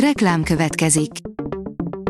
[0.00, 1.10] Reklám következik.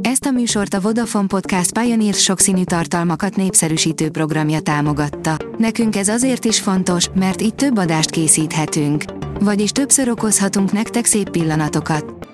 [0.00, 5.36] Ezt a műsort a Vodafone Podcast Pioneer sokszínű tartalmakat népszerűsítő programja támogatta.
[5.58, 9.04] Nekünk ez azért is fontos, mert így több adást készíthetünk.
[9.40, 12.28] Vagyis többször okozhatunk nektek szép pillanatokat.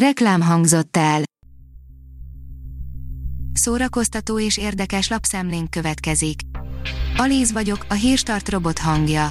[0.00, 1.22] Reklám hangzott el.
[3.52, 6.40] Szórakoztató és érdekes lapszemlénk következik.
[7.16, 9.28] Alíz vagyok, a hírstart robot hangja.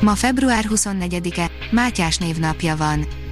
[0.00, 3.22] Ma február 24-e, Mátyás névnapja van.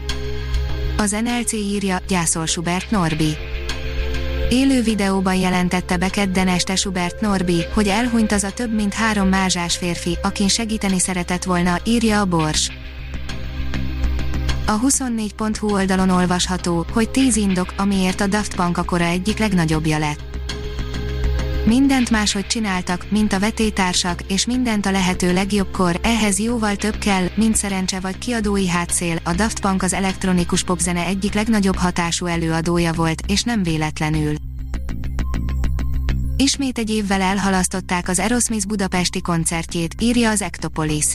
[0.97, 3.37] Az NLC írja, gyászol Schubert Norbi.
[4.51, 9.29] Élő videóban jelentette be kedden este Schubert Norbi, hogy elhunyt az a több mint három
[9.29, 12.71] mázsás férfi, akin segíteni szeretett volna, írja a Bors.
[14.67, 19.99] A 24.hu oldalon olvasható, hogy 10 indok, amiért a Daft Punk a kora egyik legnagyobbja
[19.99, 20.32] lett.
[21.65, 27.29] Mindent máshogy csináltak, mint a vetétársak, és mindent a lehető legjobbkor, ehhez jóval több kell,
[27.35, 29.21] mint szerencse vagy kiadói hátszél.
[29.25, 34.35] A Daft Punk az elektronikus popzene egyik legnagyobb hatású előadója volt, és nem véletlenül.
[36.37, 41.07] Ismét egy évvel elhalasztották az Aerosmith budapesti koncertjét, írja az Ectopolis.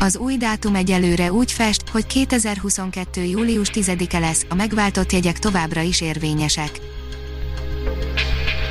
[0.00, 3.22] Az új dátum egyelőre úgy fest, hogy 2022.
[3.22, 6.80] július 10-e lesz, a megváltott jegyek továbbra is érvényesek.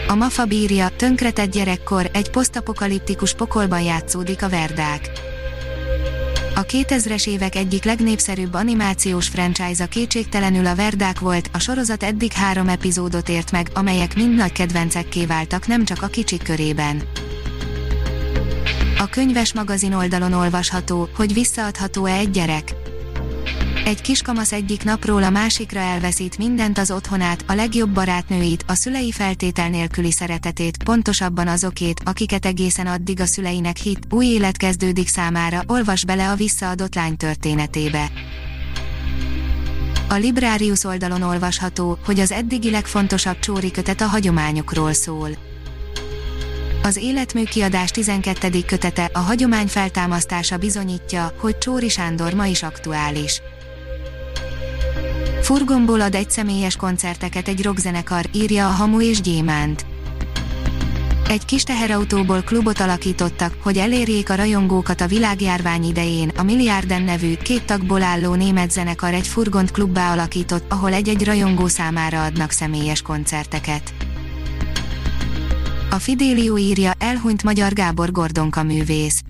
[0.10, 5.12] A Mafa bírja, tönkretett gyerekkor, egy posztapokaliptikus pokolban játszódik a Verdák.
[6.56, 12.68] A 2000-es évek egyik legnépszerűbb animációs franchise-a kétségtelenül a Verdák volt, a sorozat eddig három
[12.68, 17.02] epizódot ért meg, amelyek mind nagy kedvencekké váltak nem csak a kicsik körében.
[18.98, 22.89] A könyves magazin oldalon olvasható, hogy visszaadható-e egy gyerek.
[23.90, 29.12] Egy kiskamasz egyik napról a másikra elveszít mindent az otthonát, a legjobb barátnőit, a szülei
[29.12, 35.62] feltétel nélküli szeretetét, pontosabban azokét, akiket egészen addig a szüleinek hit, új élet kezdődik számára,
[35.68, 38.12] olvas bele a visszaadott lány történetébe.
[40.10, 45.30] A Librarius oldalon olvasható, hogy az eddigi legfontosabb csóri kötet a hagyományokról szól.
[46.84, 48.62] Az életmű kiadás 12.
[48.66, 53.42] kötete, a hagyomány feltámasztása bizonyítja, hogy Csóri Sándor ma is aktuális.
[55.50, 59.86] Furgomból ad egy személyes koncerteket egy rockzenekar, írja a Hamu és Gyémánt.
[61.30, 66.32] Egy kis teherautóból klubot alakítottak, hogy elérjék a rajongókat a világjárvány idején.
[66.38, 71.68] A Milliárden nevű, két tagból álló német zenekar egy furgont klubbá alakított, ahol egy-egy rajongó
[71.68, 73.94] számára adnak személyes koncerteket.
[75.90, 79.22] A Fidélió írja, elhunyt magyar Gábor Gordonka művész.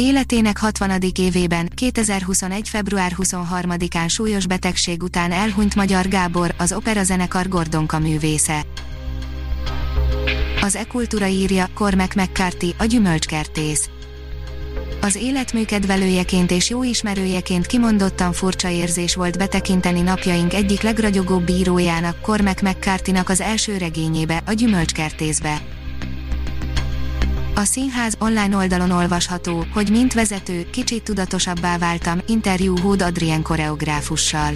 [0.00, 0.90] Életének 60.
[1.18, 2.68] évében, 2021.
[2.68, 8.62] február 23-án súlyos betegség után elhunyt Magyar Gábor, az operazenekar Gordonka művésze.
[10.60, 13.88] Az E-Kultúra írja, Cormac McCarthy, a gyümölcskertész.
[15.00, 22.20] Az életmű kedvelőjeként és jó ismerőjeként kimondottan furcsa érzés volt betekinteni napjaink egyik legragyogóbb bírójának,
[22.20, 25.79] Cormac mccarthy az első regényébe, a gyümölcskertészbe.
[27.54, 34.54] A színház online oldalon olvasható, hogy mint vezető, kicsit tudatosabbá váltam, interjú Hód Adrien koreográfussal.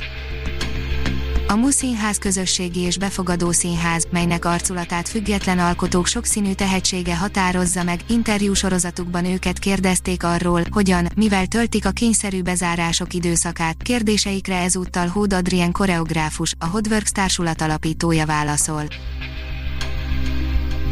[1.49, 8.01] A MU Színház közösségi és befogadó színház, melynek arculatát független alkotók sokszínű tehetsége határozza meg,
[8.09, 15.33] interjú sorozatukban őket kérdezték arról, hogyan, mivel töltik a kényszerű bezárások időszakát, kérdéseikre ezúttal Hód
[15.33, 18.85] Adrien koreográfus, a Hodworks társulat alapítója válaszol.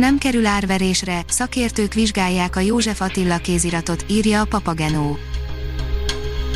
[0.03, 5.19] Nem kerül árverésre, szakértők vizsgálják a József Attila kéziratot, írja a Papagenó.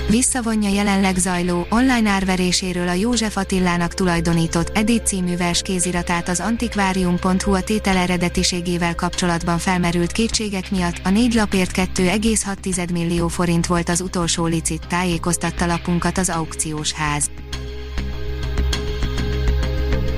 [0.08, 7.62] Visszavonja jelenleg zajló, online árveréséről a József Attilának tulajdonított Edit című kéziratát az antikvárium.hu a
[7.62, 14.46] tétel eredetiségével kapcsolatban felmerült kétségek miatt, a négy lapért 2,6 millió forint volt az utolsó
[14.46, 17.30] licit, tájékoztatta lapunkat az aukciós ház.